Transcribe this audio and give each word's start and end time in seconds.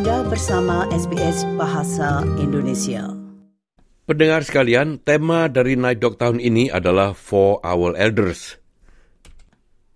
Anda 0.00 0.24
bersama 0.32 0.88
SBS 0.96 1.44
Bahasa 1.60 2.24
Indonesia. 2.40 3.12
Pendengar 4.08 4.40
sekalian, 4.48 4.96
tema 4.96 5.44
dari 5.44 5.76
Night 5.76 6.00
Dog 6.00 6.16
tahun 6.16 6.40
ini 6.40 6.72
adalah 6.72 7.12
For 7.12 7.60
Our 7.60 7.92
Elders. 8.00 8.56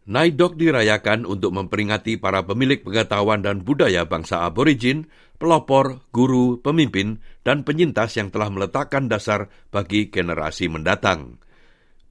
Night 0.05 0.37
Dog 0.37 0.61
dirayakan 0.61 1.25
untuk 1.25 1.57
memperingati 1.57 2.21
para 2.21 2.45
pemilik 2.45 2.85
pengetahuan 2.85 3.41
dan 3.41 3.65
budaya 3.65 4.05
bangsa 4.05 4.45
aborigin, 4.45 5.09
pelopor, 5.41 6.05
guru, 6.13 6.61
pemimpin, 6.61 7.25
dan 7.41 7.65
penyintas 7.65 8.21
yang 8.21 8.29
telah 8.29 8.53
meletakkan 8.53 9.09
dasar 9.09 9.49
bagi 9.73 10.13
generasi 10.13 10.69
mendatang. 10.69 11.41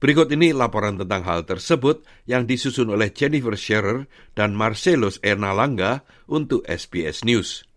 Berikut 0.02 0.34
ini 0.34 0.50
laporan 0.50 0.98
tentang 0.98 1.22
hal 1.30 1.46
tersebut 1.46 2.02
yang 2.26 2.42
disusun 2.50 2.90
oleh 2.90 3.14
Jennifer 3.14 3.54
Scherer 3.54 4.10
dan 4.34 4.50
Marcelos 4.58 5.22
Ernalanga 5.22 6.02
untuk 6.26 6.66
SBS 6.66 7.22
News. 7.22 7.70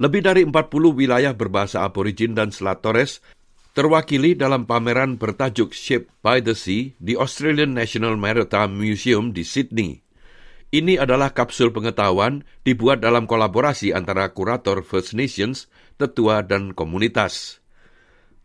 Lebih 0.00 0.24
dari 0.24 0.42
40 0.48 0.96
wilayah 0.96 1.36
berbahasa 1.36 1.84
aborigin 1.84 2.32
dan 2.32 2.48
Selat 2.48 2.80
Torres 2.80 3.20
terwakili 3.76 4.32
dalam 4.32 4.64
pameran 4.64 5.20
bertajuk 5.20 5.76
Shaped 5.76 6.08
by 6.24 6.40
the 6.40 6.56
Sea 6.56 6.96
di 6.96 7.20
Australian 7.20 7.76
National 7.76 8.16
Maritime 8.16 8.72
Museum 8.72 9.36
di 9.36 9.44
Sydney. 9.44 10.00
Ini 10.72 11.02
adalah 11.04 11.36
kapsul 11.36 11.68
pengetahuan 11.68 12.48
dibuat 12.64 13.04
dalam 13.04 13.28
kolaborasi 13.28 13.92
antara 13.92 14.32
kurator 14.32 14.80
First 14.80 15.12
Nations, 15.12 15.68
tetua, 16.00 16.46
dan 16.48 16.72
komunitas. 16.72 17.60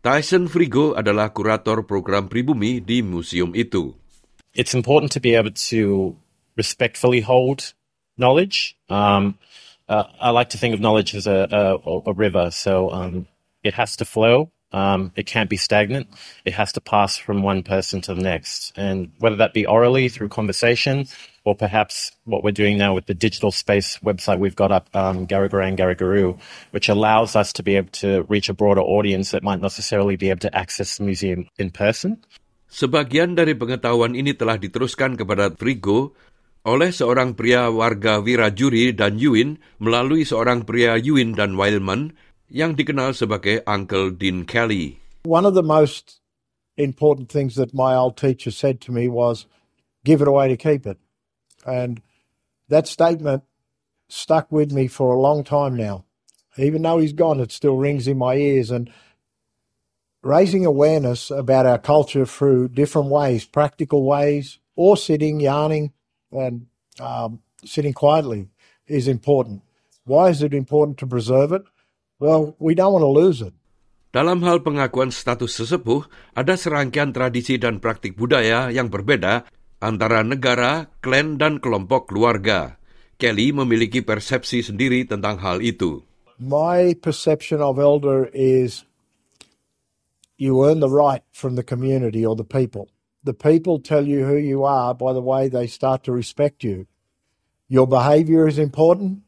Tyson 0.03 0.51
Frigo 0.51 0.91
adalah 0.91 1.31
kurator 1.31 1.87
program 1.87 2.27
pribumi 2.27 2.83
di 2.83 2.99
museum 2.99 3.55
itu. 3.55 3.95
It's 4.51 4.75
important 4.75 5.15
to 5.15 5.23
be 5.23 5.39
able 5.39 5.55
to 5.71 6.13
respectfully 6.59 7.23
hold 7.23 7.71
knowledge. 8.19 8.75
Um, 8.91 9.39
uh, 9.87 10.03
I 10.19 10.29
like 10.31 10.49
to 10.49 10.57
think 10.57 10.73
of 10.73 10.79
knowledge 10.79 11.15
as 11.15 11.27
a, 11.27 11.47
a, 11.85 12.09
a 12.09 12.13
river, 12.13 12.51
so 12.51 12.91
um, 12.91 13.27
it 13.63 13.73
has 13.75 13.95
to 13.97 14.05
flow. 14.05 14.51
Um, 14.75 15.13
it 15.15 15.23
can't 15.23 15.49
be 15.49 15.55
stagnant. 15.55 16.07
It 16.43 16.53
has 16.53 16.73
to 16.73 16.81
pass 16.81 17.15
from 17.15 17.43
one 17.43 17.63
person 17.63 18.01
to 18.01 18.13
the 18.13 18.21
next. 18.21 18.73
And 18.75 19.13
whether 19.19 19.37
that 19.37 19.53
be 19.53 19.65
orally 19.65 20.09
through 20.09 20.29
conversation 20.29 21.07
or 21.45 21.55
perhaps 21.55 22.11
what 22.25 22.43
we're 22.43 22.51
doing 22.51 22.77
now 22.77 22.93
with 22.93 23.05
the 23.05 23.13
digital 23.13 23.51
space 23.53 23.99
website 24.03 24.39
we've 24.39 24.55
got 24.55 24.73
up, 24.73 24.89
um, 24.93 25.27
Garagaran 25.27 25.77
Garagaru, 25.77 26.37
which 26.71 26.89
allows 26.89 27.37
us 27.37 27.53
to 27.53 27.63
be 27.63 27.77
able 27.77 27.93
to 28.03 28.23
reach 28.27 28.49
a 28.49 28.53
broader 28.53 28.81
audience 28.81 29.31
that 29.31 29.43
might 29.43 29.61
necessarily 29.61 30.17
be 30.17 30.29
able 30.29 30.41
to 30.41 30.53
access 30.53 30.97
the 30.97 31.03
museum 31.03 31.47
in 31.57 31.69
person. 31.69 32.19
Sebagian 32.67 33.37
dari 33.37 33.55
pengetahuan 33.55 34.17
ini 34.17 34.35
telah 34.35 34.59
diteruskan 34.59 35.15
kepada 35.15 35.55
Frigo 35.55 36.11
oleh 36.65 36.89
seorang 36.89 37.37
pria 37.37 37.69
warga 37.69 38.17
Wiradjuri 38.17 38.89
dan 38.97 39.21
Yuin 39.21 39.61
melalui 39.77 40.25
seorang 40.25 40.65
pria 40.65 40.97
Yuin 40.97 41.37
dan 41.37 41.53
Wildman 41.53 42.17
yang 42.49 42.73
dikenal 42.73 43.13
sebagai 43.13 43.61
Uncle 43.69 44.09
Dean 44.09 44.49
Kelly. 44.49 44.97
One 45.29 45.45
of 45.45 45.53
the 45.53 45.65
most 45.65 46.25
important 46.77 47.29
things 47.29 47.53
that 47.55 47.73
my 47.77 47.93
old 47.93 48.17
teacher 48.17 48.49
said 48.49 48.81
to 48.85 48.91
me 48.91 49.05
was, 49.05 49.45
give 50.03 50.21
it 50.21 50.27
away 50.27 50.49
to 50.49 50.57
keep 50.57 50.89
it. 50.89 50.97
And 51.65 52.01
that 52.69 52.89
statement 52.89 53.45
stuck 54.09 54.51
with 54.51 54.73
me 54.73 54.89
for 54.89 55.13
a 55.13 55.21
long 55.21 55.45
time 55.45 55.77
now. 55.77 56.05
Even 56.57 56.81
though 56.81 56.97
he's 56.97 57.13
gone, 57.13 57.39
it 57.39 57.51
still 57.51 57.77
rings 57.77 58.07
in 58.07 58.17
my 58.17 58.35
ears. 58.35 58.71
And 58.71 58.89
raising 60.21 60.65
awareness 60.65 61.29
about 61.29 61.65
our 61.65 61.77
culture 61.77 62.25
through 62.25 62.69
different 62.69 63.09
ways, 63.09 63.45
practical 63.45 64.05
ways, 64.05 64.59
or 64.75 64.97
sitting, 64.97 65.39
yarning, 65.39 65.93
and 66.31 66.65
um, 67.01 67.41
sitting 67.65 67.93
quietly 67.93 68.49
is 68.87 69.07
important. 69.09 69.61
Why 70.05 70.29
is 70.29 70.45
it 70.45 70.53
important 70.53 71.01
to 71.01 71.07
preserve 71.09 71.51
it? 71.51 71.65
Well, 72.21 72.55
we 72.59 72.77
don't 72.77 72.93
want 72.93 73.03
to 73.03 73.11
lose 73.11 73.41
it. 73.41 73.53
Dalam 74.15 74.39
hal 74.47 74.63
pengakuan 74.63 75.11
status 75.11 75.59
sesepuh, 75.59 76.07
ada 76.39 76.55
serangkaian 76.55 77.11
tradisi 77.11 77.59
dan 77.59 77.83
praktik 77.83 78.15
budaya 78.15 78.71
yang 78.71 78.87
berbeda 78.87 79.43
antara 79.83 80.23
negara, 80.23 80.87
klan, 81.03 81.35
dan 81.35 81.59
kelompok 81.59 82.07
keluarga. 82.07 82.79
Kelly 83.19 83.51
memiliki 83.51 83.99
persepsi 83.99 84.63
sendiri 84.63 85.03
tentang 85.03 85.43
hal 85.43 85.59
itu. 85.59 85.99
My 86.39 86.95
perception 86.95 87.59
of 87.59 87.75
elder 87.75 88.31
is 88.31 88.87
you 90.39 90.63
earn 90.63 90.79
the 90.79 90.91
right 90.91 91.23
from 91.35 91.59
the 91.59 91.63
community 91.63 92.23
or 92.23 92.35
the 92.39 92.47
people. 92.47 92.87
The 93.25 93.33
people 93.33 93.79
tell 93.79 94.05
you 94.05 94.23
who 94.23 94.37
you 94.37 94.63
are 94.65 94.93
by 94.93 95.11
the 95.11 95.21
way 95.21 95.49
they 95.49 95.65
start 95.65 96.03
to 96.03 96.11
respect 96.11 96.63
you. 96.63 96.85
Your 97.67 97.87
behavior 97.87 98.47
is 98.47 98.59
important. 98.59 99.25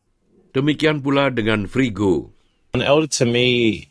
Demikian 0.53 1.01
pula 1.01 1.33
dengan 1.33 1.65
Frigo. 1.65 2.29
An 2.75 2.83
elder 2.83 3.07
to 3.17 3.25
me, 3.25 3.89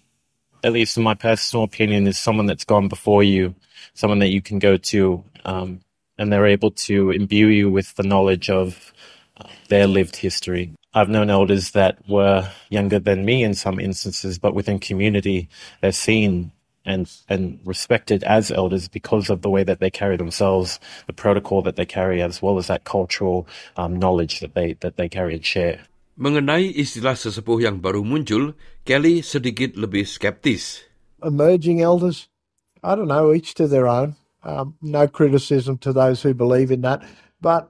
at 0.63 0.73
least 0.73 0.97
in 0.97 1.03
my 1.03 1.15
personal 1.15 1.65
opinion, 1.65 2.07
is 2.07 2.19
someone 2.19 2.47
that's 2.47 2.65
gone 2.65 2.87
before 2.87 3.25
you, 3.25 3.57
someone 3.95 4.21
that 4.21 4.31
you 4.31 4.41
can 4.41 4.61
go 4.61 4.77
to 4.95 5.25
um, 5.45 5.81
and 6.19 6.33
they're 6.33 6.47
able 6.47 6.71
to 6.87 7.11
imbue 7.11 7.49
you 7.49 7.69
with 7.69 7.95
the 7.97 8.05
knowledge 8.05 8.49
of 8.49 8.95
uh, 9.41 9.49
their 9.69 9.89
lived 9.89 10.15
history. 10.15 10.71
I've 10.95 11.11
known 11.11 11.31
elders 11.31 11.73
that 11.73 11.99
were 12.09 12.49
younger 12.71 13.01
than 13.01 13.25
me 13.25 13.43
in 13.43 13.55
some 13.55 13.81
instances, 13.81 14.39
but 14.39 14.55
within 14.55 14.79
community, 14.79 15.49
they're 15.83 15.91
seen 15.91 16.53
and 16.87 17.11
and 17.29 17.59
respected 17.65 18.25
as 18.25 18.51
elders 18.51 18.89
because 18.89 19.29
of 19.29 19.43
the 19.43 19.51
way 19.51 19.65
that 19.65 19.81
they 19.81 19.91
carry 19.91 20.17
themselves, 20.17 20.81
the 21.07 21.13
protocol 21.13 21.61
that 21.63 21.77
they 21.77 21.85
carry, 21.85 22.23
as 22.23 22.41
well 22.41 22.57
as 22.57 22.69
that 22.69 22.85
cultural 22.85 23.47
um, 23.77 23.99
knowledge 23.99 24.41
that 24.41 24.55
they 24.55 24.75
that 24.81 24.97
they 24.97 25.09
carry 25.09 25.35
and 25.35 25.45
share. 25.45 25.85
Mengenai 26.17 26.73
istilah 26.73 27.13
sesepuh 27.13 27.61
yang 27.61 27.77
baru 27.77 28.01
muncul, 28.01 28.57
Kelly 28.89 29.21
sedikit 29.21 29.77
lebih 29.77 30.09
skeptis. 30.09 30.81
Emerging 31.21 31.85
elders, 31.85 32.33
I 32.81 32.97
don't 32.97 33.13
know, 33.13 33.37
each 33.37 33.53
to 33.61 33.69
their 33.69 33.85
own. 33.85 34.17
Um, 34.41 34.81
no 34.81 35.09
criticism 35.09 35.77
to 35.85 35.93
those 35.93 36.23
who 36.23 36.33
believe 36.33 36.71
in 36.71 36.81
that. 36.89 37.03
But, 37.43 37.69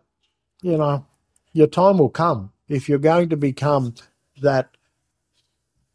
you 0.62 0.76
know, 0.76 1.06
your 1.56 1.66
time 1.66 1.98
will 1.98 2.12
come. 2.12 2.52
If 2.68 2.86
you're 2.86 3.02
going 3.02 3.30
to 3.30 3.36
become 3.36 3.94
that 4.42 4.76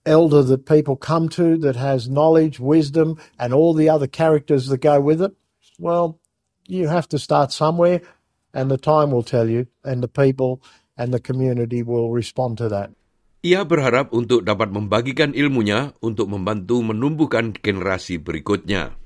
elder 0.06 0.41
that 0.44 0.66
people 0.66 0.95
come 0.95 1.29
to 1.38 1.57
that 1.62 1.75
has 1.75 2.09
knowledge, 2.09 2.59
wisdom, 2.59 3.19
and 3.38 3.53
all 3.53 3.73
the 3.73 3.89
other 3.89 4.07
characters 4.07 4.67
that 4.67 4.81
go 4.81 5.00
with 5.00 5.22
it, 5.22 5.34
well, 5.78 6.19
you 6.66 6.88
have 6.88 7.09
to 7.09 7.19
start 7.19 7.51
somewhere, 7.51 8.01
and 8.53 8.69
the 8.69 8.78
time 8.78 9.11
will 9.11 9.25
tell 9.25 9.50
you, 9.50 9.67
and 9.84 10.01
the 10.01 10.11
people 10.11 10.61
and 10.97 11.13
the 11.13 11.19
community 11.19 11.81
will 11.84 12.11
respond 12.11 12.57
to 12.57 12.69
that. 12.69 12.91
Ia 13.41 13.66
berharap 13.66 14.13
untuk 14.13 14.45
dapat 14.45 14.69
membagikan 14.69 15.34
ilmunya 15.34 15.97
untuk 16.06 16.29
membantu 16.29 16.85
menumbuhkan 16.85 17.57
generasi 17.57 18.22
berikutnya. 18.22 19.01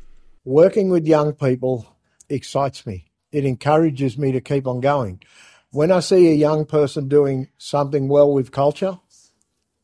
working 0.45 0.89
with 0.89 1.07
young 1.07 1.33
people 1.33 1.97
excites 2.29 2.85
me. 2.85 3.05
It 3.31 3.43
encourages 3.43 4.17
me 4.17 4.31
to 4.31 4.39
keep 4.39 4.67
on 4.67 4.79
going. 4.79 5.21
When 5.71 5.91
I 5.91 5.99
see 5.99 6.29
a 6.29 6.35
young 6.35 6.65
person 6.65 7.09
doing 7.09 7.49
something 7.57 8.07
well 8.07 8.31
with 8.31 8.53
culture, 8.53 8.99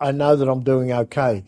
I 0.01 0.09
know 0.09 0.33
that 0.33 0.49
I'm 0.49 0.65
doing 0.65 0.89
okay. 1.05 1.45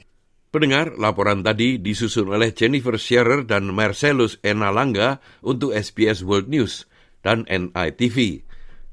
Pendengar, 0.53 0.94
laporan 1.02 1.41
tadi 1.41 1.81
disusun 1.81 2.30
oleh 2.30 2.53
Jennifer 2.53 2.94
Scherer 3.02 3.41
dan 3.41 3.74
Marcellus 3.74 4.38
Enalanga 4.46 5.18
untuk 5.41 5.74
SBS 5.74 6.22
World 6.22 6.46
News 6.53 6.86
dan 7.25 7.50
NITV 7.50 8.46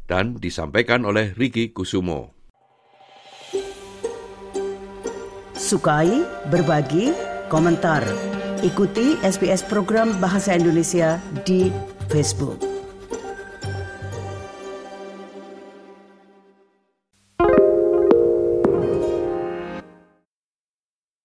dan 0.09 0.41
disampaikan 0.41 1.05
oleh 1.05 1.37
Ricky 1.37 1.77
Kusumo. 1.77 2.33
Sukai, 5.53 6.25
berbagi, 6.49 7.13
komentar. 7.53 8.01
Ikuti 8.65 9.21
SBS 9.21 9.61
program 9.69 10.17
Bahasa 10.17 10.57
Indonesia 10.57 11.21
di 11.45 11.69
Facebook. 12.09 12.70